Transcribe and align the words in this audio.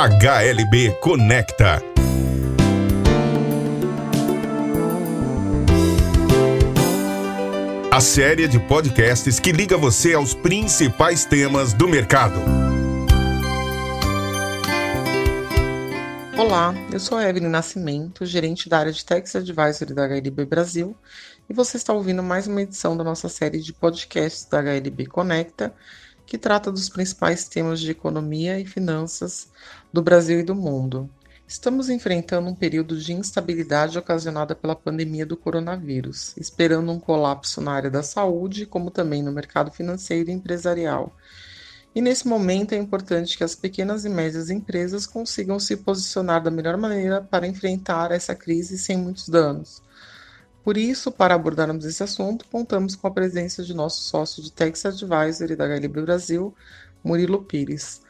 HLB 0.00 0.92
Conecta. 1.00 1.82
A 7.90 8.00
série 8.00 8.46
de 8.46 8.60
podcasts 8.60 9.40
que 9.40 9.50
liga 9.50 9.76
você 9.76 10.14
aos 10.14 10.34
principais 10.34 11.24
temas 11.24 11.72
do 11.72 11.88
mercado. 11.88 12.38
Olá, 16.38 16.72
eu 16.92 17.00
sou 17.00 17.18
a 17.18 17.28
Evelyn 17.28 17.48
Nascimento, 17.48 18.24
gerente 18.24 18.68
da 18.68 18.78
área 18.78 18.92
de 18.92 19.04
Tax 19.04 19.34
Advisory 19.34 19.94
da 19.94 20.06
HLB 20.06 20.44
Brasil, 20.44 20.96
e 21.50 21.52
você 21.52 21.76
está 21.76 21.92
ouvindo 21.92 22.22
mais 22.22 22.46
uma 22.46 22.62
edição 22.62 22.96
da 22.96 23.02
nossa 23.02 23.28
série 23.28 23.60
de 23.60 23.72
podcasts 23.72 24.44
da 24.44 24.60
HLB 24.60 25.06
Conecta, 25.06 25.74
que 26.28 26.36
trata 26.36 26.70
dos 26.70 26.90
principais 26.90 27.48
temas 27.48 27.80
de 27.80 27.90
economia 27.90 28.60
e 28.60 28.66
finanças 28.66 29.48
do 29.90 30.02
Brasil 30.02 30.38
e 30.40 30.42
do 30.42 30.54
mundo. 30.54 31.08
Estamos 31.46 31.88
enfrentando 31.88 32.50
um 32.50 32.54
período 32.54 33.00
de 33.00 33.14
instabilidade 33.14 33.98
ocasionada 33.98 34.54
pela 34.54 34.76
pandemia 34.76 35.24
do 35.24 35.38
coronavírus, 35.38 36.36
esperando 36.36 36.92
um 36.92 37.00
colapso 37.00 37.62
na 37.62 37.72
área 37.72 37.90
da 37.90 38.02
saúde, 38.02 38.66
como 38.66 38.90
também 38.90 39.22
no 39.22 39.32
mercado 39.32 39.70
financeiro 39.70 40.28
e 40.28 40.34
empresarial. 40.34 41.16
E 41.94 42.02
nesse 42.02 42.28
momento 42.28 42.74
é 42.74 42.76
importante 42.76 43.38
que 43.38 43.42
as 43.42 43.54
pequenas 43.54 44.04
e 44.04 44.10
médias 44.10 44.50
empresas 44.50 45.06
consigam 45.06 45.58
se 45.58 45.78
posicionar 45.78 46.42
da 46.42 46.50
melhor 46.50 46.76
maneira 46.76 47.22
para 47.22 47.46
enfrentar 47.46 48.12
essa 48.12 48.34
crise 48.34 48.76
sem 48.76 48.98
muitos 48.98 49.30
danos. 49.30 49.82
Por 50.62 50.76
isso, 50.76 51.10
para 51.10 51.34
abordarmos 51.34 51.84
esse 51.84 52.02
assunto, 52.02 52.44
contamos 52.50 52.94
com 52.94 53.06
a 53.06 53.10
presença 53.10 53.62
de 53.62 53.74
nosso 53.74 54.02
sócio 54.02 54.42
de 54.42 54.52
Tax 54.52 54.84
Advisory 54.84 55.56
da 55.56 55.64
HLB 55.64 56.02
Brasil, 56.02 56.54
Murilo 57.02 57.42
Pires. 57.42 58.02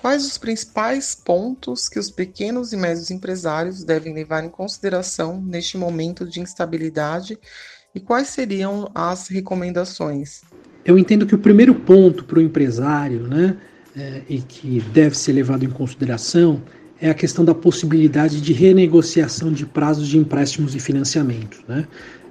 Quais 0.00 0.24
os 0.24 0.38
principais 0.38 1.14
pontos 1.14 1.88
que 1.88 1.98
os 1.98 2.10
pequenos 2.10 2.72
e 2.72 2.76
médios 2.76 3.10
empresários 3.10 3.84
devem 3.84 4.12
levar 4.12 4.44
em 4.44 4.48
consideração 4.48 5.40
neste 5.40 5.78
momento 5.78 6.26
de 6.26 6.40
instabilidade 6.40 7.38
e 7.94 8.00
quais 8.00 8.28
seriam 8.28 8.90
as 8.94 9.28
recomendações? 9.28 10.42
Eu 10.84 10.98
entendo 10.98 11.26
que 11.26 11.34
o 11.34 11.38
primeiro 11.38 11.74
ponto 11.74 12.24
para 12.24 12.38
o 12.38 12.42
empresário, 12.42 13.26
né, 13.26 13.56
é, 13.96 14.22
e 14.28 14.42
que 14.42 14.80
deve 14.92 15.16
ser 15.16 15.32
levado 15.32 15.64
em 15.64 15.70
consideração, 15.70 16.62
é 17.00 17.10
a 17.10 17.14
questão 17.14 17.44
da 17.44 17.54
possibilidade 17.54 18.40
de 18.40 18.52
renegociação 18.52 19.52
de 19.52 19.66
prazos 19.66 20.08
de 20.08 20.18
empréstimos 20.18 20.74
e 20.74 20.80
financiamentos. 20.80 21.60
Né? 21.68 21.86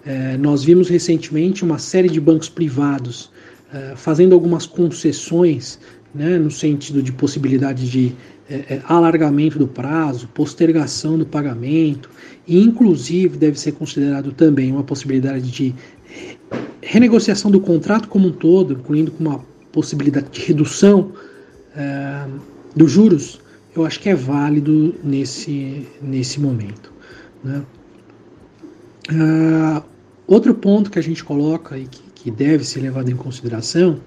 É, 0.05 0.37
nós 0.37 0.63
vimos 0.63 0.89
recentemente 0.89 1.63
uma 1.63 1.77
série 1.77 2.09
de 2.09 2.19
bancos 2.19 2.49
privados 2.49 3.31
é, 3.73 3.93
fazendo 3.95 4.33
algumas 4.33 4.65
concessões 4.65 5.79
né, 6.13 6.37
no 6.37 6.51
sentido 6.51 7.01
de 7.01 7.11
possibilidade 7.11 7.89
de 7.89 8.13
é, 8.49 8.75
é 8.75 8.81
alargamento 8.87 9.57
do 9.57 9.67
prazo, 9.67 10.27
postergação 10.27 11.17
do 11.17 11.25
pagamento, 11.25 12.09
e 12.45 12.61
inclusive 12.61 13.37
deve 13.37 13.59
ser 13.59 13.71
considerado 13.71 14.31
também 14.31 14.71
uma 14.71 14.83
possibilidade 14.83 15.49
de 15.49 15.73
renegociação 16.81 17.49
do 17.49 17.59
contrato 17.59 18.07
como 18.09 18.27
um 18.27 18.31
todo, 18.31 18.73
incluindo 18.73 19.11
com 19.11 19.23
uma 19.23 19.39
possibilidade 19.71 20.27
de 20.29 20.41
redução 20.41 21.13
é, 21.75 22.25
dos 22.75 22.91
juros 22.91 23.39
eu 23.75 23.85
acho 23.85 23.99
que 23.99 24.09
é 24.09 24.15
válido 24.15 24.95
nesse, 25.03 25.87
nesse 26.01 26.39
momento. 26.39 26.91
Né? 27.43 27.63
Uh, 29.11 29.83
outro 30.27 30.53
ponto 30.53 30.89
que 30.89 30.99
a 30.99 31.03
gente 31.03 31.23
coloca 31.23 31.77
e 31.77 31.85
que, 31.85 32.01
que 32.15 32.31
deve 32.31 32.63
ser 32.63 32.81
levado 32.81 33.09
em 33.09 33.15
consideração 33.15 33.99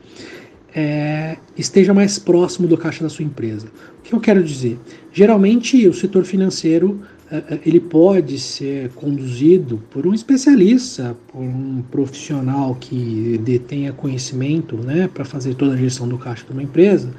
é 0.75 1.37
esteja 1.57 1.95
mais 1.95 2.19
próximo 2.19 2.69
do 2.69 2.77
caixa 2.77 3.03
da 3.03 3.11
sua 3.11 3.25
empresa. 3.25 3.67
O 3.99 4.03
que 4.03 4.13
eu 4.13 4.21
quero 4.21 4.43
dizer? 4.43 4.79
Geralmente 5.13 5.87
o 5.89 5.93
setor 5.93 6.25
financeiro 6.25 7.01
uh, 7.31 7.59
ele 7.65 7.81
pode 7.81 8.39
ser 8.39 8.91
conduzido 8.91 9.83
por 9.91 10.07
um 10.07 10.15
especialista, 10.15 11.17
por 11.29 11.43
um 11.43 11.83
profissional 11.91 12.75
que 12.75 13.39
detenha 13.45 13.93
conhecimento 13.93 14.77
né, 14.77 15.09
para 15.13 15.25
fazer 15.25 15.55
toda 15.55 15.75
a 15.75 15.77
gestão 15.77 16.09
do 16.09 16.19
caixa 16.19 16.45
de 16.45 16.53
uma 16.53 16.63
empresa, 16.63 17.11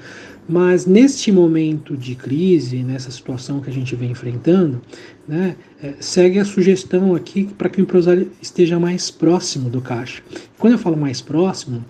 mas 0.48 0.86
neste 0.86 1.32
momento 1.32 1.98
de 1.98 2.16
crise, 2.16 2.84
nessa 2.84 3.12
situação 3.12 3.60
que 3.60 3.70
a 3.70 3.74
gente 3.74 3.96
vem 3.96 4.12
enfrentando, 4.12 4.82
né, 5.28 5.56
é, 5.84 5.94
segue 6.00 6.40
a 6.40 6.46
sugestão 6.46 7.14
aqui 7.14 7.50
para 7.58 7.70
que 7.70 7.82
o 7.82 7.84
empresário 7.84 8.32
esteja 8.42 8.80
mais 8.80 9.12
próximo 9.12 9.70
do 9.70 9.82
caixa. 9.82 10.22
Quando 10.58 10.74
eu 10.74 10.80
falo 10.80 10.96
mais 10.96 11.22
próximo, 11.22 11.84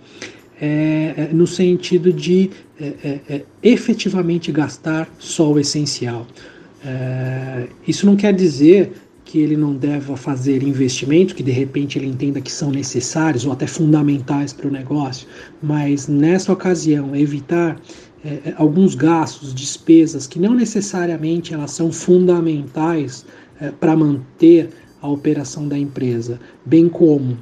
é, 0.59 1.13
é 1.17 1.29
no 1.31 1.45
sentido 1.45 2.11
de 2.11 2.49
é, 2.79 2.93
é, 3.03 3.19
é 3.29 3.45
efetivamente 3.61 4.51
gastar 4.51 5.07
só 5.19 5.51
o 5.51 5.59
essencial. 5.59 6.25
isso 7.87 8.05
não 8.05 8.15
quer 8.15 8.33
dizer 8.33 8.91
que 9.27 9.39
ele 9.39 9.57
não 9.57 9.75
deva 9.75 10.15
fazer 10.15 10.63
investimentos 10.63 11.33
que 11.33 11.43
de 11.43 11.51
repente 11.51 11.99
ele 11.99 12.07
entenda 12.07 12.39
que 12.39 12.51
são 12.51 12.71
necessários 12.71 13.45
ou 13.45 13.51
até 13.51 13.67
fundamentais 13.67 14.53
para 14.53 14.67
o 14.67 14.71
negócio, 14.71 15.27
mas 15.61 16.07
nessa 16.07 16.51
ocasião 16.53 17.13
evitar 17.13 17.79
é, 18.23 18.49
é, 18.49 18.55
alguns 18.57 18.95
gastos, 18.95 19.53
despesas 19.53 20.25
que 20.25 20.39
não 20.39 20.53
necessariamente 20.53 21.53
elas 21.53 21.71
são 21.71 21.91
fundamentais 21.91 23.25
é, 23.59 23.71
para 23.71 23.95
manter 23.95 24.69
a 25.01 25.07
operação 25.07 25.67
da 25.67 25.77
empresa, 25.77 26.39
bem 26.65 26.89
como 26.89 27.37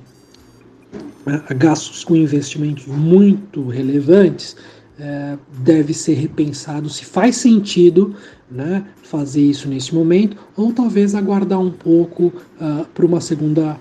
é, 1.25 1.53
gastos 1.53 2.03
com 2.03 2.16
investimentos 2.16 2.86
muito 2.88 3.68
relevantes, 3.68 4.56
é, 5.00 5.38
deve 5.59 5.94
ser 5.94 6.13
repensado 6.13 6.90
se 6.90 7.03
faz 7.03 7.36
sentido 7.38 8.16
né, 8.50 8.86
fazer 9.03 9.42
isso 9.42 9.68
nesse 9.68 9.94
momento 9.94 10.38
ou 10.56 10.72
talvez 10.72 11.16
aguardar 11.16 11.59
um 11.59 11.72
pouco 11.72 12.28
uh, 12.62 12.86
para 12.94 13.06
uma 13.06 13.19
segunda 13.19 13.78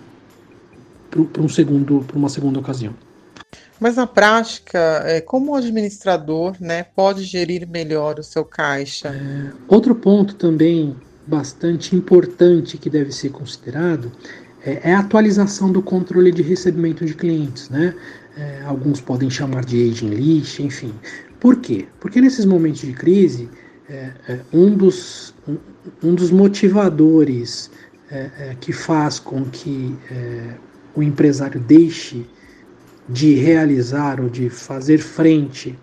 para 1.10 1.42
um 1.42 1.48
segundo 1.48 2.04
para 2.04 2.16
uma 2.16 2.28
segunda 2.28 2.58
ocasião. 2.58 2.92
Mas 3.80 3.96
na 3.96 4.06
prática, 4.06 5.02
é, 5.04 5.20
como 5.20 5.52
o 5.52 5.54
administrador 5.54 6.56
né, 6.60 6.84
pode 6.84 7.24
gerir 7.24 7.68
melhor 7.68 8.18
o 8.18 8.22
seu 8.22 8.44
caixa? 8.44 9.08
É, 9.08 9.52
outro 9.68 9.94
ponto 9.94 10.34
também 10.34 10.96
bastante 11.26 11.96
importante 11.96 12.78
que 12.78 12.88
deve 12.88 13.10
ser 13.10 13.30
considerado 13.30 14.12
é, 14.64 14.90
é 14.90 14.94
a 14.94 15.00
atualização 15.00 15.70
do 15.72 15.82
controle 15.82 16.30
de 16.30 16.42
recebimento 16.42 17.04
de 17.04 17.14
clientes. 17.14 17.68
Né? 17.68 17.94
É, 18.36 18.62
alguns 18.64 19.00
podem 19.00 19.28
chamar 19.28 19.64
de 19.64 19.90
aging 19.90 20.10
list, 20.10 20.60
enfim. 20.60 20.94
Por 21.40 21.56
quê? 21.56 21.86
Porque 22.00 22.20
nesses 22.20 22.44
momentos 22.44 22.82
de 22.82 22.92
crise, 22.92 23.48
é, 23.88 24.12
é, 24.28 24.40
um, 24.52 24.74
dos, 24.74 25.34
um, 25.46 25.56
um, 26.02 26.14
dos 26.14 26.30
motivadores 26.30 27.70
que 28.60 28.72
faz 28.72 29.18
com 29.18 29.44
que 29.46 29.92
o 30.94 31.02
empresário 31.02 31.58
deixe 31.58 32.24
de 33.08 33.34
realizar 33.34 34.20
ou 34.20 34.28
de 34.28 34.48
fazer 34.48 34.98
frente 34.98 35.78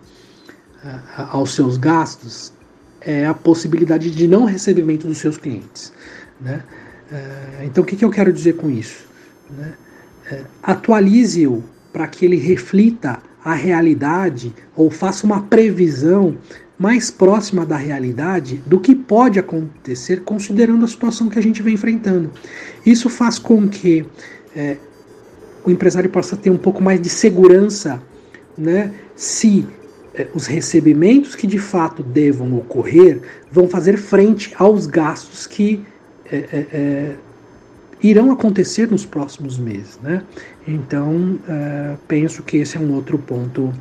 uh, 0.83 1.21
aos 1.31 1.53
seus 1.53 1.77
gastos 1.77 2.53
é 2.99 3.25
a 3.25 3.33
possibilidade 3.33 4.11
de 4.11 4.27
não 4.27 4.45
recebimento 4.45 5.07
dos 5.07 5.17
seus 5.17 5.37
clientes. 5.37 5.91
Né? 6.39 6.63
Uh, 7.11 7.63
então, 7.63 7.83
o 7.83 7.87
que, 7.87 7.95
que, 7.95 8.05
eu 8.05 8.09
quero 8.09 8.31
dizer 8.31 8.53
com 8.53 8.69
isso? 8.69 9.05
Né? 9.49 9.73
Uh, 10.31 10.45
Atualize-o 10.63 11.63
para 11.91 12.07
que 12.07 12.25
ele 12.25 12.37
reflita 12.37 13.19
a 13.43 13.53
realidade 13.53 14.53
ou 14.75 14.89
faça 14.89 15.25
uma 15.25 15.41
previsão 15.43 16.37
mais 16.77 17.11
próxima 17.11 17.63
da 17.63 17.77
realidade 17.77 18.61
do 18.65 18.79
que 18.79 18.95
pode 18.95 19.37
acontecer 19.37 20.21
considerando 20.21 20.83
a 20.83 20.87
situação 20.87 21.29
que 21.29 21.37
a 21.37 21.41
gente 21.41 21.61
vem 21.61 21.75
enfrentando. 21.75 22.31
Isso 22.83 23.07
faz 23.07 23.37
com 23.37 23.67
que 23.67 24.03
é, 24.55 24.77
o 25.63 25.71
empresário 25.71 26.09
possa 26.09 26.35
ter 26.35 26.49
um 26.49 26.57
pouco 26.57 26.81
mais 26.81 27.01
de 27.01 27.09
segurança, 27.09 28.01
né, 28.57 28.93
se 29.15 29.67
eh, 30.13 30.27
os 30.33 30.45
recebimentos 30.45 31.35
que 31.35 31.47
de 31.47 31.59
fato 31.59 32.03
devam 32.03 32.57
ocorrer 32.57 33.21
vão 33.51 33.67
fazer 33.67 33.97
frente 33.97 34.53
aos 34.57 34.85
gastos 34.85 35.47
que 35.47 35.85
eh, 36.25 36.65
eh, 36.73 37.15
irão 38.03 38.31
acontecer 38.31 38.89
nos 38.89 39.05
próximos 39.05 39.57
meses. 39.57 39.99
Né? 40.01 40.23
Então, 40.67 41.39
penso 42.07 42.41
que 42.41 42.57
esse 42.57 42.75
é 42.75 42.79
um 42.79 42.95
outro 42.95 43.19
ponto 43.19 43.71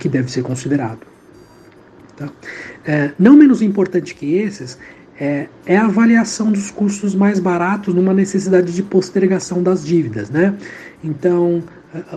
que 0.00 0.08
deve 0.08 0.32
ser 0.32 0.42
considerado. 0.42 1.06
Tá? 2.16 2.28
não 3.18 3.36
menos 3.36 3.62
importante 3.62 4.16
que 4.16 4.34
esses 4.34 4.76
é, 5.18 5.48
é, 5.64 5.76
a 5.76 5.86
avaliação 5.86 6.52
dos 6.52 6.70
custos 6.70 7.14
mais 7.14 7.40
baratos 7.40 7.94
numa 7.94 8.12
necessidade 8.12 8.72
de 8.72 8.82
postergação 8.82 9.62
das 9.62 9.84
dívidas. 9.84 10.30
Né? 10.30 10.54
Então, 11.02 11.62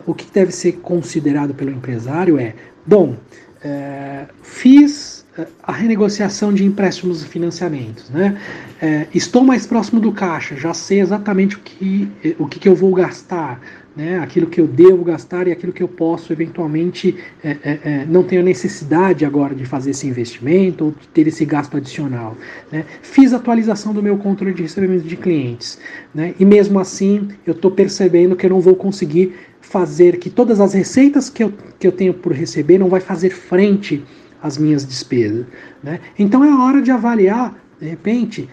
o 0.06 0.14
que 0.14 0.30
deve 0.32 0.52
ser 0.52 0.74
considerado 0.74 1.54
pelo 1.54 1.72
empresário 1.72 2.38
é: 2.38 2.54
bom, 2.86 3.16
é, 3.64 4.26
fiz 4.42 5.19
a 5.64 5.72
renegociação 5.72 6.54
de 6.54 6.66
empréstimos 6.66 7.24
e 7.24 7.28
financiamentos. 7.28 8.10
Né? 8.10 8.40
É, 8.82 9.08
estou 9.14 9.44
mais 9.44 9.66
próximo 9.66 10.00
do 10.00 10.12
caixa, 10.12 10.56
já 10.56 10.74
sei 10.74 11.02
exatamente 11.02 11.56
o 11.56 11.60
que, 11.60 12.10
o 12.38 12.48
que, 12.48 12.60
que 12.60 12.68
eu 12.68 12.76
vou 12.76 12.94
gastar, 12.94 13.62
né, 14.00 14.18
aquilo 14.20 14.48
que 14.48 14.62
eu 14.62 14.68
devo 14.68 15.04
gastar 15.04 15.48
e 15.48 15.52
aquilo 15.52 15.74
que 15.74 15.84
eu 15.84 15.88
posso 15.88 16.32
eventualmente 16.32 17.18
é, 17.44 17.50
é, 17.50 17.80
é, 17.84 18.06
não 18.08 18.24
tenho 18.24 18.42
necessidade 18.42 19.26
agora 19.26 19.54
de 19.54 19.66
fazer 19.66 19.92
esse 19.92 20.08
investimento 20.08 20.86
ou 20.86 20.92
de 20.92 21.08
ter 21.10 21.28
esse 21.28 21.44
gasto 21.44 21.76
adicional. 21.76 22.38
Né. 22.72 22.86
Fiz 23.02 23.34
atualização 23.34 23.94
do 23.94 24.02
meu 24.02 24.18
controle 24.18 24.54
de 24.54 24.62
recebimento 24.62 25.06
de 25.06 25.18
clientes 25.18 25.80
né, 26.16 26.34
e 26.40 26.46
mesmo 26.46 26.80
assim 26.80 27.28
eu 27.46 27.52
estou 27.54 27.72
percebendo 27.72 28.38
que 28.38 28.46
eu 28.46 28.52
não 28.52 28.62
vou 28.62 28.76
conseguir 28.76 29.36
fazer 29.60 30.18
que 30.18 30.30
todas 30.30 30.62
as 30.62 30.74
receitas 30.74 31.30
que 31.30 31.44
eu, 31.44 31.54
que 31.78 31.86
eu 31.86 31.92
tenho 31.92 32.14
por 32.14 32.32
receber 32.32 32.78
não 32.78 32.88
vai 32.88 33.02
fazer 33.02 33.32
frente 33.32 34.02
às 34.42 34.58
minhas 34.58 34.86
despesas. 34.86 35.46
Né. 35.84 36.00
Então 36.18 36.44
é 36.44 36.54
hora 36.54 36.82
de 36.82 36.92
avaliar, 36.92 37.56
de 37.80 37.88
repente, 37.88 38.50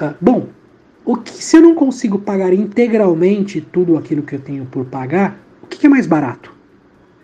uh, 0.00 0.14
bom, 0.20 0.48
o 1.04 1.16
que, 1.16 1.32
se 1.32 1.56
eu 1.56 1.62
não 1.62 1.74
consigo 1.74 2.18
pagar 2.18 2.52
integralmente 2.52 3.60
tudo 3.60 3.96
aquilo 3.96 4.22
que 4.22 4.34
eu 4.34 4.40
tenho 4.40 4.64
por 4.66 4.84
pagar, 4.84 5.38
o 5.62 5.66
que, 5.66 5.78
que 5.78 5.86
é 5.86 5.88
mais 5.88 6.06
barato? 6.06 6.54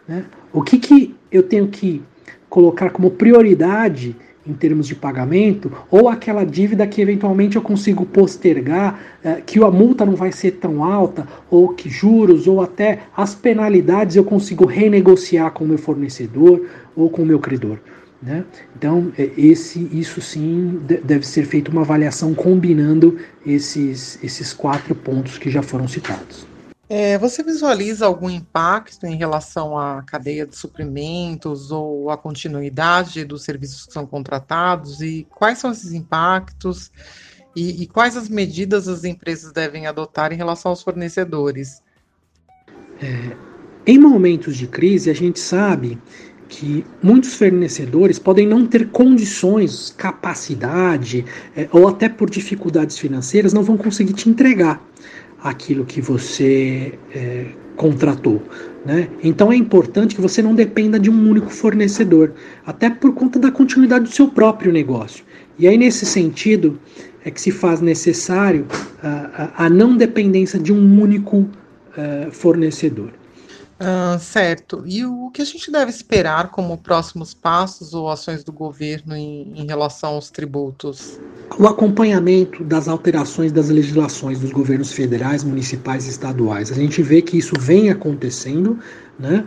Né? 0.08 0.24
O 0.52 0.62
que, 0.62 0.78
que 0.78 1.14
eu 1.30 1.42
tenho 1.42 1.68
que 1.68 2.02
colocar 2.48 2.90
como 2.90 3.10
prioridade 3.10 4.16
em 4.46 4.52
termos 4.52 4.86
de 4.86 4.94
pagamento, 4.94 5.72
ou 5.90 6.08
aquela 6.08 6.44
dívida 6.44 6.86
que 6.86 7.02
eventualmente 7.02 7.56
eu 7.56 7.62
consigo 7.62 8.06
postergar, 8.06 9.00
eh, 9.22 9.42
que 9.44 9.62
a 9.62 9.70
multa 9.70 10.06
não 10.06 10.14
vai 10.14 10.30
ser 10.30 10.52
tão 10.52 10.84
alta, 10.84 11.26
ou 11.50 11.70
que 11.70 11.90
juros, 11.90 12.46
ou 12.46 12.62
até 12.62 13.00
as 13.16 13.34
penalidades 13.34 14.14
eu 14.14 14.24
consigo 14.24 14.64
renegociar 14.64 15.50
com 15.50 15.64
o 15.64 15.68
meu 15.68 15.78
fornecedor 15.78 16.64
ou 16.94 17.10
com 17.10 17.22
o 17.22 17.26
meu 17.26 17.40
credor. 17.40 17.78
Né? 18.22 18.44
Então, 18.74 19.12
é, 19.18 19.30
esse, 19.36 19.78
isso 19.92 20.20
sim 20.20 20.80
deve 21.04 21.26
ser 21.26 21.44
feita 21.44 21.70
uma 21.70 21.82
avaliação 21.82 22.34
combinando 22.34 23.18
esses, 23.44 24.18
esses 24.22 24.52
quatro 24.52 24.94
pontos 24.94 25.36
que 25.38 25.50
já 25.50 25.62
foram 25.62 25.86
citados. 25.86 26.46
É, 26.88 27.18
você 27.18 27.42
visualiza 27.42 28.06
algum 28.06 28.30
impacto 28.30 29.06
em 29.06 29.16
relação 29.16 29.76
à 29.76 30.02
cadeia 30.02 30.46
de 30.46 30.56
suprimentos 30.56 31.72
ou 31.72 32.10
à 32.10 32.16
continuidade 32.16 33.24
dos 33.24 33.42
serviços 33.42 33.86
que 33.86 33.92
são 33.92 34.06
contratados? 34.06 35.00
E 35.02 35.26
quais 35.30 35.58
são 35.58 35.72
esses 35.72 35.92
impactos? 35.92 36.92
E, 37.56 37.82
e 37.82 37.86
quais 37.86 38.16
as 38.16 38.28
medidas 38.28 38.86
as 38.86 39.02
empresas 39.02 39.52
devem 39.52 39.86
adotar 39.86 40.32
em 40.32 40.36
relação 40.36 40.70
aos 40.70 40.82
fornecedores? 40.82 41.82
É, 43.02 43.36
em 43.84 43.98
momentos 43.98 44.56
de 44.56 44.66
crise, 44.66 45.10
a 45.10 45.14
gente 45.14 45.40
sabe 45.40 45.98
que 46.48 46.84
muitos 47.02 47.34
fornecedores 47.34 48.18
podem 48.18 48.46
não 48.46 48.66
ter 48.66 48.88
condições, 48.88 49.94
capacidade, 49.96 51.24
é, 51.56 51.68
ou 51.72 51.88
até 51.88 52.08
por 52.08 52.30
dificuldades 52.30 52.98
financeiras, 52.98 53.52
não 53.52 53.62
vão 53.62 53.76
conseguir 53.76 54.12
te 54.12 54.28
entregar 54.28 54.80
aquilo 55.42 55.84
que 55.84 56.00
você 56.00 56.94
é, 57.14 57.46
contratou. 57.76 58.42
Né? 58.84 59.08
Então 59.22 59.52
é 59.52 59.56
importante 59.56 60.14
que 60.14 60.20
você 60.20 60.40
não 60.40 60.54
dependa 60.54 60.98
de 60.98 61.10
um 61.10 61.30
único 61.30 61.50
fornecedor, 61.50 62.32
até 62.64 62.88
por 62.88 63.12
conta 63.14 63.38
da 63.38 63.50
continuidade 63.50 64.04
do 64.04 64.10
seu 64.10 64.28
próprio 64.28 64.72
negócio. 64.72 65.24
E 65.58 65.66
aí, 65.66 65.76
nesse 65.76 66.04
sentido, 66.04 66.78
é 67.24 67.30
que 67.30 67.40
se 67.40 67.50
faz 67.50 67.80
necessário 67.80 68.66
a, 69.02 69.52
a, 69.56 69.66
a 69.66 69.70
não 69.70 69.96
dependência 69.96 70.58
de 70.58 70.72
um 70.72 71.00
único 71.00 71.38
uh, 71.38 72.30
fornecedor. 72.30 73.10
Ah, 73.78 74.18
certo. 74.18 74.86
E 74.86 75.04
o 75.04 75.30
que 75.30 75.42
a 75.42 75.44
gente 75.44 75.70
deve 75.70 75.90
esperar 75.90 76.50
como 76.50 76.82
próximos 76.82 77.34
passos 77.34 77.92
ou 77.92 78.08
ações 78.08 78.42
do 78.42 78.52
governo 78.52 79.14
em, 79.14 79.52
em, 79.60 79.66
relação 79.66 80.14
aos 80.14 80.30
tributos? 80.30 81.20
O 81.58 81.66
acompanhamento 81.66 82.62
das 82.64 82.88
alterações 82.88 83.52
das 83.52 83.68
legislações 83.68 84.40
dos 84.40 84.50
governos 84.50 84.92
federais, 84.92 85.44
municipais 85.44 86.06
e 86.06 86.10
estaduais. 86.10 86.70
A 86.70 86.74
gente 86.74 87.02
vê 87.02 87.22
que 87.22 87.38
isso 87.38 87.54
vem 87.58 87.88
acontecendo, 87.88 88.78
né? 89.18 89.44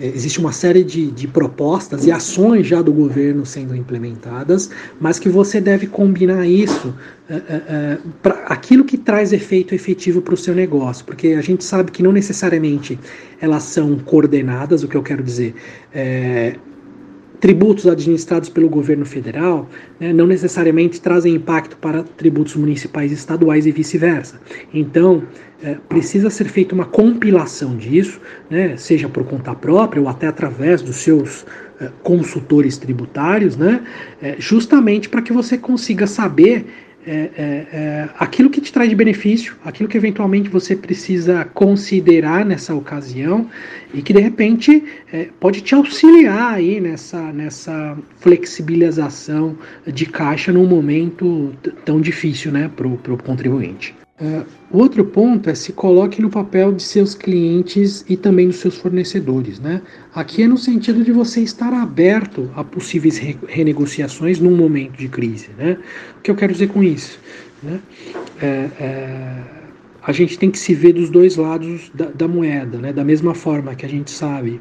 É, 0.00 0.06
existe 0.08 0.40
uma 0.40 0.50
série 0.50 0.82
de, 0.82 1.10
de 1.12 1.28
propostas 1.28 2.06
e 2.06 2.10
ações 2.10 2.66
já 2.66 2.82
do 2.82 2.92
governo 2.92 3.46
sendo 3.46 3.76
implementadas, 3.76 4.70
mas 5.00 5.18
que 5.18 5.28
você 5.28 5.60
deve 5.60 5.86
combinar 5.86 6.44
isso 6.46 6.92
é, 7.28 7.34
é, 7.34 7.38
é 7.68 7.98
para 8.20 8.34
aquilo 8.46 8.84
que 8.84 8.96
traz 8.96 9.32
efeito 9.32 9.74
efetivo 9.74 10.20
para 10.20 10.34
o 10.34 10.36
seu 10.36 10.54
negócio, 10.54 11.04
porque 11.04 11.28
a 11.28 11.42
gente 11.42 11.62
sabe 11.62 11.92
que 11.92 12.02
não 12.02 12.10
necessariamente 12.10 12.98
elas 13.40 13.62
são 13.62 13.96
coordenadas, 13.98 14.82
o 14.82 14.88
que 14.88 14.96
eu 14.96 15.02
quero 15.02 15.22
dizer. 15.22 15.54
É, 15.94 16.56
tributos 17.42 17.88
administrados 17.88 18.48
pelo 18.48 18.68
governo 18.68 19.04
federal 19.04 19.68
né, 19.98 20.12
não 20.12 20.28
necessariamente 20.28 21.00
trazem 21.00 21.34
impacto 21.34 21.76
para 21.76 22.04
tributos 22.04 22.54
municipais 22.54 23.10
estaduais 23.10 23.66
e 23.66 23.72
vice-versa. 23.72 24.40
Então, 24.72 25.24
é, 25.60 25.74
precisa 25.88 26.30
ser 26.30 26.44
feita 26.44 26.72
uma 26.72 26.84
compilação 26.84 27.76
disso, 27.76 28.20
né, 28.48 28.76
seja 28.76 29.08
por 29.08 29.24
conta 29.24 29.52
própria 29.56 30.00
ou 30.00 30.08
até 30.08 30.28
através 30.28 30.82
dos 30.82 30.96
seus 30.96 31.44
é, 31.80 31.90
consultores 32.04 32.78
tributários, 32.78 33.56
né, 33.56 33.82
é, 34.22 34.36
justamente 34.38 35.08
para 35.08 35.20
que 35.20 35.32
você 35.32 35.58
consiga 35.58 36.06
saber 36.06 36.66
é, 37.06 37.12
é, 37.12 37.66
é, 37.72 38.08
aquilo 38.18 38.48
que 38.48 38.60
te 38.60 38.72
traz 38.72 38.88
de 38.88 38.94
benefício, 38.94 39.56
aquilo 39.64 39.88
que 39.88 39.96
eventualmente 39.96 40.48
você 40.48 40.76
precisa 40.76 41.44
considerar 41.46 42.44
nessa 42.44 42.74
ocasião 42.74 43.48
e 43.92 44.00
que 44.02 44.12
de 44.12 44.20
repente 44.20 44.84
é, 45.12 45.28
pode 45.40 45.60
te 45.60 45.74
auxiliar 45.74 46.54
aí 46.54 46.80
nessa, 46.80 47.20
nessa 47.32 47.98
flexibilização 48.18 49.56
de 49.86 50.06
caixa 50.06 50.52
num 50.52 50.66
momento 50.66 51.52
tão 51.84 52.00
difícil 52.00 52.52
né, 52.52 52.70
para 52.74 52.86
o 52.86 53.18
contribuinte. 53.18 53.94
Uh, 54.20 54.46
outro 54.70 55.04
ponto 55.04 55.48
é 55.48 55.54
se 55.54 55.72
coloque 55.72 56.20
no 56.20 56.28
papel 56.28 56.72
de 56.72 56.82
seus 56.82 57.14
clientes 57.14 58.04
e 58.08 58.16
também 58.16 58.46
dos 58.46 58.56
seus 58.56 58.76
fornecedores. 58.76 59.58
Né? 59.58 59.80
Aqui 60.14 60.42
é 60.42 60.46
no 60.46 60.58
sentido 60.58 61.02
de 61.02 61.10
você 61.10 61.40
estar 61.40 61.72
aberto 61.72 62.50
a 62.54 62.62
possíveis 62.62 63.18
re 63.18 63.36
renegociações 63.48 64.38
num 64.38 64.54
momento 64.54 64.96
de 64.96 65.08
crise. 65.08 65.48
Né? 65.56 65.78
O 66.18 66.20
que 66.20 66.30
eu 66.30 66.36
quero 66.36 66.52
dizer 66.52 66.68
com 66.68 66.84
isso? 66.84 67.18
Né? 67.62 67.80
É, 68.40 68.46
é, 68.80 69.42
a 70.02 70.12
gente 70.12 70.38
tem 70.38 70.50
que 70.50 70.58
se 70.58 70.74
ver 70.74 70.92
dos 70.92 71.10
dois 71.10 71.36
lados 71.36 71.90
da, 71.94 72.06
da 72.06 72.28
moeda, 72.28 72.78
né? 72.78 72.92
da 72.92 73.04
mesma 73.04 73.34
forma 73.34 73.74
que 73.74 73.86
a 73.86 73.88
gente 73.88 74.10
sabe 74.10 74.60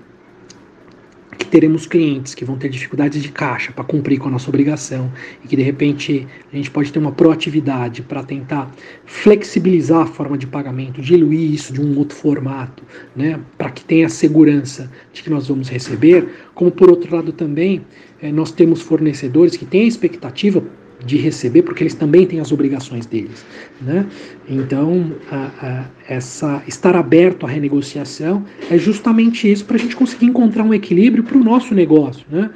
que 1.41 1.47
teremos 1.47 1.87
clientes 1.87 2.35
que 2.35 2.45
vão 2.45 2.55
ter 2.55 2.69
dificuldades 2.69 3.21
de 3.21 3.31
caixa 3.31 3.71
para 3.71 3.83
cumprir 3.83 4.19
com 4.19 4.27
a 4.27 4.31
nossa 4.31 4.47
obrigação 4.47 5.11
e 5.43 5.47
que 5.47 5.55
de 5.55 5.63
repente 5.63 6.27
a 6.53 6.55
gente 6.55 6.69
pode 6.69 6.93
ter 6.93 6.99
uma 6.99 7.11
proatividade 7.11 8.03
para 8.03 8.21
tentar 8.21 8.71
flexibilizar 9.05 10.01
a 10.01 10.05
forma 10.05 10.37
de 10.37 10.45
pagamento, 10.45 11.01
diluir 11.01 11.51
isso 11.51 11.73
de 11.73 11.81
um 11.81 11.97
outro 11.97 12.15
formato, 12.15 12.83
né, 13.15 13.39
para 13.57 13.71
que 13.71 13.83
tenha 13.83 14.07
segurança 14.07 14.91
de 15.11 15.23
que 15.23 15.29
nós 15.31 15.47
vamos 15.47 15.67
receber, 15.67 16.29
como 16.53 16.69
por 16.69 16.91
outro 16.91 17.15
lado 17.15 17.31
também 17.31 17.81
eh, 18.21 18.31
nós 18.31 18.51
temos 18.51 18.81
fornecedores 18.81 19.57
que 19.57 19.65
têm 19.65 19.81
a 19.81 19.87
expectativa 19.87 20.63
de 21.05 21.17
receber, 21.17 21.63
porque 21.63 21.83
eles 21.83 21.93
também 21.93 22.25
têm 22.25 22.39
as 22.39 22.51
obrigações 22.51 23.05
deles. 23.05 23.45
Né? 23.81 24.05
Então, 24.47 25.11
a, 25.29 25.49
a, 25.61 25.85
essa 26.07 26.63
estar 26.67 26.95
aberto 26.95 27.45
à 27.45 27.49
renegociação 27.49 28.45
é 28.69 28.77
justamente 28.77 29.51
isso 29.51 29.65
para 29.65 29.75
a 29.75 29.79
gente 29.79 29.95
conseguir 29.95 30.27
encontrar 30.27 30.63
um 30.63 30.73
equilíbrio 30.73 31.23
para 31.23 31.37
o 31.37 31.43
nosso 31.43 31.73
negócio, 31.73 32.25
né? 32.29 32.49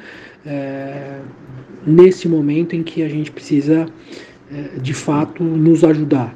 É, 0.46 1.20
nesse 1.86 2.28
momento 2.28 2.76
em 2.76 2.84
que 2.84 3.02
a 3.02 3.10
gente 3.10 3.32
precisa, 3.32 3.88
é, 4.52 4.80
de 4.80 4.94
fato, 4.94 5.44
nos 5.44 5.84
ajudar. 5.84 6.36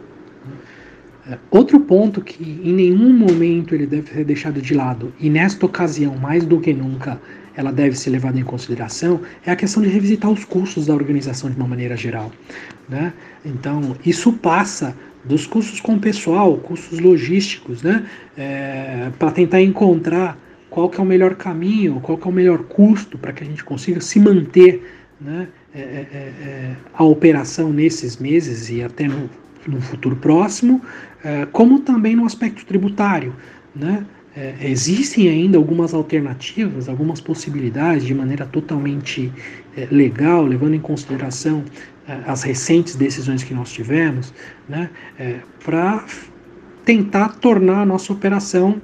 Outro 1.52 1.80
ponto 1.80 2.22
que 2.22 2.44
em 2.44 2.74
nenhum 2.74 3.14
momento 3.14 3.76
ele 3.76 3.86
deve 3.86 4.12
ser 4.12 4.24
deixado 4.24 4.62
de 4.62 4.74
lado, 4.74 5.14
e 5.20 5.30
nesta 5.30 5.66
ocasião, 5.66 6.18
mais 6.18 6.46
do 6.46 6.60
que 6.60 6.74
nunca, 6.74 7.22
ela 7.56 7.72
deve 7.74 7.98
ser 7.98 8.12
levada 8.12 8.40
em 8.40 8.44
consideração 8.44 9.20
é 9.46 9.52
a 9.52 9.56
questão 9.56 9.84
de 9.84 9.90
revisitar 9.90 10.32
os 10.32 10.46
custos 10.46 10.86
da 10.86 10.94
organização 10.94 11.50
de 11.50 11.58
uma 11.58 11.68
maneira 11.68 11.98
geral. 11.98 12.32
Né? 12.88 13.12
Então, 13.44 13.98
isso 14.06 14.32
passa 14.32 14.96
dos 15.26 15.46
custos 15.46 15.82
com 15.82 16.00
pessoal, 16.00 16.56
custos 16.58 17.00
logísticos, 17.00 17.84
né? 17.84 18.06
É, 18.38 19.12
para 19.20 19.32
tentar 19.32 19.62
encontrar 19.62 20.38
qual 20.70 20.90
que 20.90 21.00
é 21.00 21.04
o 21.04 21.06
melhor 21.06 21.36
caminho, 21.36 22.00
qual 22.00 22.18
que 22.18 22.26
é 22.26 22.32
o 22.32 22.34
melhor 22.34 22.60
custo 22.60 23.18
para 23.18 23.34
que 23.34 23.44
a 23.44 23.46
gente 23.46 23.64
consiga 23.64 24.00
se 24.00 24.20
manter 24.20 24.82
né? 25.20 25.48
É, 25.76 25.80
é, 25.80 25.84
é, 25.84 26.18
é 26.18 26.76
a 26.94 27.04
operação 27.04 27.74
nesses 27.74 28.18
meses 28.18 28.70
e 28.70 28.82
até 28.82 29.08
no, 29.08 29.30
no 29.68 29.82
futuro 29.82 30.16
próximo, 30.16 30.82
é, 31.24 31.46
como 31.48 31.80
também 31.80 32.16
no 32.16 32.26
aspecto 32.26 32.66
tributário. 32.66 33.36
Né? 33.76 34.06
é, 34.36 34.56
existem 34.62 35.28
ainda 35.28 35.58
algumas 35.58 35.94
alternativas, 35.94 36.88
algumas 36.88 37.20
possibilidades 37.20 38.06
de 38.06 38.14
maneira 38.14 38.46
totalmente 38.46 39.32
é, 39.76 39.88
legal, 39.92 40.46
levando 40.46 40.76
em 40.76 40.80
consideração 40.80 41.64
as 42.26 42.42
recentes 42.42 42.96
decisões 42.96 43.44
que 43.44 43.54
nós 43.54 43.72
tivemos, 43.72 44.34
né, 44.68 44.90
para 45.64 46.04
tentar 46.84 47.36
tornar 47.36 47.84
a 47.84 47.86
nossa 47.86 48.12
operação 48.12 48.82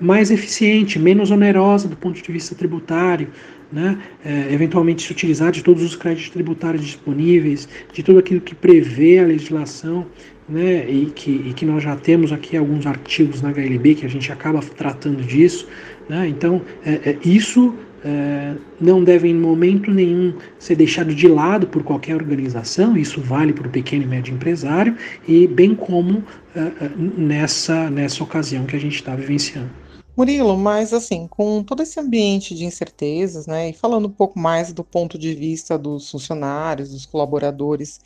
mais 0.00 0.30
eficiente, 0.30 0.98
menos 0.98 1.30
onerosa 1.30 1.86
do 1.86 1.94
ponto 1.94 2.22
de 2.22 2.32
vista 2.32 2.54
tributário, 2.54 3.28
né? 3.72 3.98
É, 4.24 4.52
eventualmente 4.52 5.02
se 5.02 5.12
utilizar 5.12 5.50
de 5.50 5.62
todos 5.62 5.82
os 5.82 5.96
créditos 5.96 6.30
tributários 6.30 6.84
disponíveis, 6.84 7.68
de 7.92 8.02
tudo 8.02 8.18
aquilo 8.18 8.40
que 8.40 8.54
prevê 8.54 9.18
a 9.18 9.24
legislação, 9.24 10.06
né? 10.48 10.88
e, 10.88 11.06
que, 11.06 11.30
e 11.30 11.52
que 11.52 11.64
nós 11.66 11.82
já 11.82 11.96
temos 11.96 12.32
aqui 12.32 12.56
alguns 12.56 12.86
artigos 12.86 13.42
na 13.42 13.50
HLB 13.50 13.96
que 13.96 14.06
a 14.06 14.08
gente 14.08 14.30
acaba 14.30 14.60
tratando 14.60 15.22
disso. 15.22 15.66
Né? 16.08 16.28
Então, 16.28 16.62
é, 16.84 16.92
é, 16.92 17.18
isso 17.24 17.74
é, 18.04 18.54
não 18.80 19.02
deve 19.02 19.28
em 19.28 19.34
momento 19.34 19.90
nenhum 19.90 20.34
ser 20.58 20.76
deixado 20.76 21.14
de 21.14 21.26
lado 21.26 21.66
por 21.66 21.82
qualquer 21.82 22.14
organização, 22.14 22.96
isso 22.96 23.20
vale 23.20 23.52
para 23.52 23.66
o 23.66 23.70
pequeno 23.70 24.04
e 24.04 24.06
médio 24.06 24.34
empresário, 24.34 24.94
e 25.26 25.46
bem 25.46 25.74
como 25.74 26.22
é, 26.54 26.60
é, 26.60 26.90
nessa, 26.96 27.90
nessa 27.90 28.22
ocasião 28.22 28.64
que 28.64 28.76
a 28.76 28.78
gente 28.78 28.94
está 28.94 29.16
vivenciando. 29.16 29.70
Murilo, 30.16 30.56
mas 30.56 30.94
assim, 30.94 31.26
com 31.28 31.62
todo 31.62 31.82
esse 31.82 32.00
ambiente 32.00 32.54
de 32.54 32.64
incertezas, 32.64 33.46
né, 33.46 33.70
e 33.70 33.72
falando 33.72 34.06
um 34.06 34.10
pouco 34.10 34.38
mais 34.38 34.72
do 34.72 34.82
ponto 34.82 35.18
de 35.18 35.34
vista 35.34 35.76
dos 35.76 36.10
funcionários, 36.10 36.90
dos 36.90 37.04
colaboradores, 37.04 38.00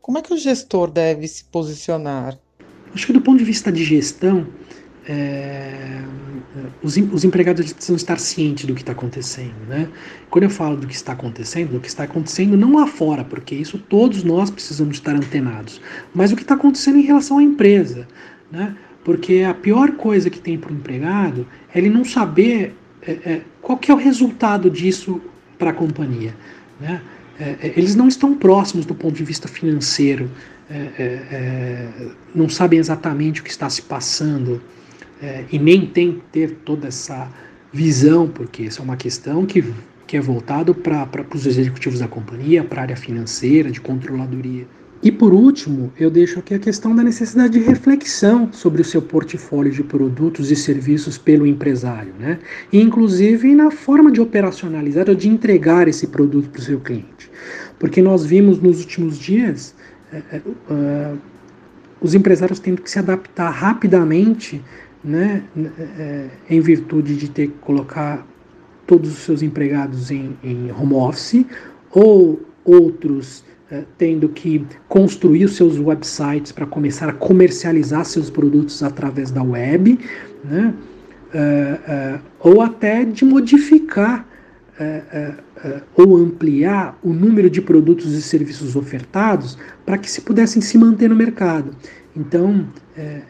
como 0.00 0.18
é 0.18 0.22
que 0.22 0.32
o 0.32 0.38
gestor 0.38 0.90
deve 0.90 1.28
se 1.28 1.44
posicionar? 1.44 2.38
Acho 2.94 3.06
que 3.06 3.12
do 3.12 3.20
ponto 3.20 3.38
de 3.38 3.44
vista 3.44 3.70
de 3.70 3.84
gestão, 3.84 4.48
é, 5.06 6.02
os, 6.82 6.96
os, 6.96 7.24
empregados 7.24 7.72
precisam 7.72 7.96
estar 7.96 8.18
cientes 8.18 8.64
do 8.64 8.74
que 8.74 8.80
está 8.80 8.92
acontecendo. 8.92 9.54
Né? 9.68 9.88
Quando 10.30 10.44
eu 10.44 10.50
falo 10.50 10.76
do 10.76 10.86
que 10.86 10.94
está 10.94 11.12
acontecendo, 11.12 11.72
do 11.72 11.80
que 11.80 11.88
está 11.88 12.04
acontecendo 12.04 12.56
não 12.56 12.74
lá 12.74 12.86
fora, 12.86 13.24
porque 13.24 13.54
isso 13.54 13.78
todos 13.78 14.24
nós 14.24 14.50
precisamos 14.50 14.96
estar 14.96 15.14
antenados, 15.14 15.80
mas 16.14 16.32
o 16.32 16.36
que 16.36 16.42
está 16.42 16.54
acontecendo 16.54 16.98
em 16.98 17.02
relação 17.02 17.38
à 17.38 17.42
empresa. 17.42 18.06
Né? 18.50 18.76
Porque 19.04 19.42
a 19.42 19.54
pior 19.54 19.92
coisa 19.92 20.28
que 20.28 20.38
tem 20.38 20.58
para 20.58 20.72
o 20.72 20.74
empregado 20.74 21.46
é 21.74 21.78
ele 21.78 21.88
não 21.88 22.04
saber 22.04 22.74
é, 23.02 23.12
é, 23.12 23.40
qual 23.62 23.78
que 23.78 23.90
é 23.90 23.94
o 23.94 23.96
resultado 23.96 24.70
disso 24.70 25.20
para 25.58 25.70
a 25.70 25.72
companhia. 25.72 26.34
Né? 26.78 27.00
É, 27.38 27.56
é, 27.62 27.72
eles 27.76 27.96
não 27.96 28.06
estão 28.06 28.34
próximos 28.36 28.84
do 28.84 28.94
ponto 28.94 29.14
de 29.14 29.24
vista 29.24 29.48
financeiro, 29.48 30.30
é, 30.68 30.74
é, 30.98 31.88
não 32.34 32.48
sabem 32.48 32.78
exatamente 32.78 33.40
o 33.40 33.44
que 33.44 33.50
está 33.50 33.68
se 33.68 33.82
passando 33.82 34.62
e 35.50 35.58
nem 35.58 35.84
tem 35.84 36.12
que 36.12 36.20
ter 36.32 36.50
toda 36.64 36.88
essa 36.88 37.28
visão, 37.70 38.26
porque 38.26 38.62
isso 38.62 38.80
é 38.80 38.84
uma 38.84 38.96
questão 38.96 39.44
que, 39.44 39.62
que 40.06 40.16
é 40.16 40.20
voltado 40.20 40.74
para 40.74 41.06
os 41.34 41.44
executivos 41.44 41.98
da 41.98 42.08
companhia, 42.08 42.64
para 42.64 42.80
a 42.80 42.82
área 42.84 42.96
financeira, 42.96 43.70
de 43.70 43.80
controladoria. 43.82 44.66
E 45.02 45.10
por 45.10 45.32
último, 45.32 45.90
eu 45.98 46.10
deixo 46.10 46.38
aqui 46.38 46.52
a 46.52 46.58
questão 46.58 46.94
da 46.94 47.02
necessidade 47.02 47.58
de 47.58 47.64
reflexão 47.64 48.52
sobre 48.52 48.82
o 48.82 48.84
seu 48.84 49.00
portfólio 49.00 49.72
de 49.72 49.82
produtos 49.82 50.50
e 50.50 50.56
serviços 50.56 51.16
pelo 51.16 51.46
empresário, 51.46 52.12
né? 52.18 52.38
Inclusive 52.70 53.54
na 53.54 53.70
forma 53.70 54.12
de 54.12 54.20
operacionalizar 54.20 55.08
ou 55.08 55.14
de 55.14 55.26
entregar 55.26 55.88
esse 55.88 56.06
produto 56.06 56.50
para 56.50 56.60
o 56.60 56.62
seu 56.62 56.80
cliente. 56.80 57.30
Porque 57.78 58.02
nós 58.02 58.26
vimos 58.26 58.60
nos 58.60 58.80
últimos 58.80 59.18
dias 59.18 59.74
é, 60.12 60.42
uh, 60.70 61.18
os 61.98 62.14
empresários 62.14 62.58
tendo 62.58 62.82
que 62.82 62.90
se 62.90 62.98
adaptar 62.98 63.50
rapidamente, 63.50 64.62
né, 65.02 65.42
é, 65.78 66.28
em 66.48 66.60
virtude 66.60 67.16
de 67.16 67.30
ter 67.30 67.46
que 67.46 67.58
colocar 67.60 68.26
todos 68.86 69.10
os 69.10 69.18
seus 69.18 69.42
empregados 69.42 70.10
em, 70.10 70.36
em 70.42 70.70
home 70.72 70.94
office 70.94 71.46
ou 71.90 72.42
outros 72.64 73.44
tendo 73.96 74.28
que 74.28 74.66
construir 74.88 75.44
os 75.44 75.56
seus 75.56 75.78
websites 75.78 76.50
para 76.50 76.66
começar 76.66 77.08
a 77.08 77.12
comercializar 77.12 78.04
seus 78.04 78.28
produtos 78.28 78.82
através 78.82 79.30
da 79.30 79.42
web, 79.42 79.98
né? 80.44 80.74
Uh, 81.32 82.16
uh, 82.16 82.20
ou 82.40 82.60
até 82.60 83.04
de 83.04 83.24
modificar 83.24 84.26
ou 85.94 86.16
ampliar 86.16 86.98
o 87.02 87.12
número 87.12 87.50
de 87.50 87.60
produtos 87.60 88.14
e 88.14 88.22
serviços 88.22 88.74
ofertados 88.74 89.58
para 89.84 89.98
que 89.98 90.10
se 90.10 90.22
pudessem 90.22 90.62
se 90.62 90.78
manter 90.78 91.10
no 91.10 91.14
mercado. 91.14 91.76
Então, 92.16 92.66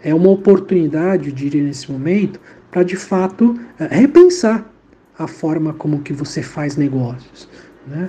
é 0.00 0.14
uma 0.14 0.30
oportunidade, 0.30 1.28
eu 1.28 1.34
diria 1.34 1.64
nesse 1.64 1.90
momento, 1.90 2.40
para 2.70 2.84
de 2.84 2.94
fato 2.94 3.58
repensar 3.90 4.72
a 5.18 5.26
forma 5.26 5.74
como 5.74 6.02
que 6.02 6.12
você 6.12 6.40
faz 6.40 6.76
negócios. 6.76 7.48
Né? 7.84 8.08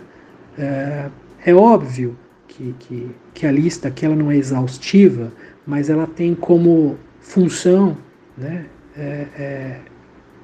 É 1.43 1.55
óbvio 1.55 2.15
que, 2.51 2.75
que, 2.79 3.11
que 3.33 3.45
a 3.45 3.51
lista 3.51 3.87
aqui 3.87 4.05
ela 4.05 4.15
não 4.15 4.29
é 4.29 4.35
exaustiva, 4.35 5.31
mas 5.65 5.89
ela 5.89 6.05
tem 6.05 6.35
como 6.35 6.97
função 7.19 7.97
né, 8.37 8.65
é, 8.95 9.27
é, 9.37 9.79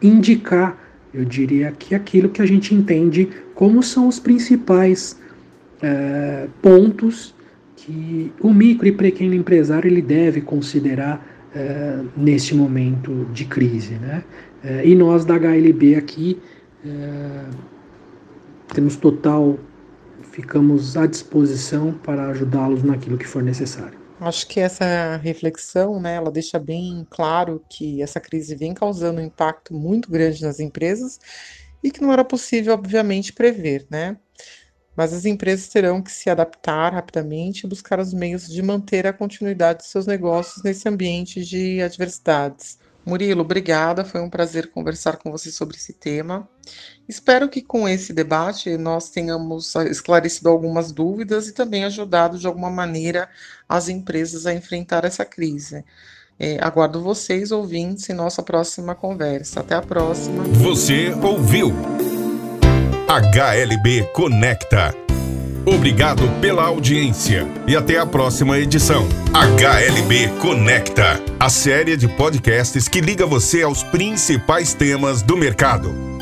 indicar, 0.01 0.77
eu 1.13 1.25
diria 1.25 1.71
que 1.71 1.93
aquilo 1.93 2.29
que 2.29 2.41
a 2.41 2.45
gente 2.45 2.73
entende 2.73 3.29
como 3.53 3.83
são 3.83 4.07
os 4.07 4.19
principais 4.19 5.19
é, 5.81 6.47
pontos 6.61 7.35
que 7.75 8.31
o 8.39 8.53
micro 8.53 8.87
e 8.87 8.91
pequeno 8.91 9.33
empresário 9.33 9.87
ele 9.87 10.01
deve 10.01 10.41
considerar 10.41 11.25
é, 11.53 11.99
neste 12.15 12.55
momento 12.55 13.27
de 13.33 13.45
crise. 13.45 13.95
Né? 13.95 14.23
É, 14.63 14.87
e 14.87 14.95
nós 14.95 15.25
da 15.25 15.35
HLB 15.35 15.95
aqui 15.95 16.39
é, 16.85 17.45
temos 18.73 18.95
total 18.95 19.57
ficamos 20.38 20.96
à 20.96 21.08
disposição 21.08 21.91
para 21.91 22.27
ajudá-los 22.27 22.84
naquilo 22.84 23.17
que 23.17 23.25
for 23.25 23.41
necessário. 23.41 23.98
Acho 24.22 24.48
que 24.48 24.60
essa 24.60 25.17
reflexão, 25.17 26.00
né, 26.00 26.13
ela 26.13 26.32
deixa 26.32 26.60
bem 26.60 27.08
claro 27.10 27.65
que 27.67 28.03
essa 28.03 28.20
crise 28.20 28.56
vem 28.56 28.72
causando 28.72 29.20
um 29.20 29.25
impacto 29.25 29.74
muito 29.74 30.12
grande 30.12 30.44
nas 30.44 30.60
empresas 30.60 31.20
e 31.84 31.89
que 31.89 32.01
não 32.01 32.13
era 32.13 32.24
possível, 32.24 32.75
obviamente, 32.75 33.34
prever, 33.34 33.88
né? 33.89 34.15
Mas 34.96 35.12
as 35.12 35.25
empresas 35.25 35.70
terão 35.70 36.03
que 36.03 36.12
se 36.12 36.29
adaptar 36.29 36.94
rapidamente 36.94 37.65
e 37.65 37.70
buscar 37.70 38.00
os 38.00 38.13
meios 38.13 38.48
de 38.48 38.62
manter 38.62 39.08
a 39.08 39.13
continuidade 39.13 39.79
de 39.79 39.88
seus 39.88 40.06
negócios 40.06 40.63
nesse 40.63 40.88
ambiente 40.88 41.44
de 41.44 41.82
adversidades. 41.82 42.77
Murilo, 43.07 43.39
obrigada. 43.39 44.03
Foi 44.03 44.19
um 44.19 44.29
prazer 44.29 44.69
conversar 44.69 45.15
com 45.15 45.31
você 45.31 45.49
sobre 45.49 45.77
esse 45.77 45.93
tema. 45.93 46.45
Espero 47.07 47.47
que 47.47 47.61
com 47.61 47.87
esse 47.87 48.11
debate 48.11 48.77
nós 48.77 49.09
tenhamos 49.09 49.73
esclarecido 49.75 50.49
algumas 50.49 50.91
dúvidas 50.91 51.47
e 51.47 51.53
também 51.53 51.85
ajudado 51.85 52.37
de 52.37 52.45
alguma 52.45 52.69
maneira 52.69 53.29
as 53.67 53.87
empresas 53.87 54.45
a 54.45 54.53
enfrentar 54.53 55.05
essa 55.05 55.23
crise. 55.23 55.85
É, 56.37 56.57
aguardo 56.61 57.01
vocês, 57.01 57.49
ouvintes, 57.49 58.09
em 58.09 58.13
nossa 58.13 58.43
próxima 58.43 58.93
conversa. 58.93 59.61
Até 59.61 59.75
a 59.75 59.81
próxima. 59.81 60.43
Você 60.43 61.09
ouviu 61.23 61.73
HLB 63.07 64.03
Conecta 64.11 65.06
Obrigado 65.67 66.25
pela 66.39 66.63
audiência 66.63 67.45
e 67.67 67.75
até 67.75 68.00
a 68.00 68.05
próxima 68.05 68.57
edição. 68.57 69.05
HLB 69.33 70.29
Conecta, 70.39 71.21
a 71.38 71.50
série 71.50 71.97
de 71.97 72.07
podcasts 72.07 72.88
que 72.88 73.01
liga 73.01 73.25
você 73.25 73.63
aos 73.63 73.83
principais 73.83 74.74
temas 74.74 75.21
do 75.21 75.36
mercado. 75.36 76.16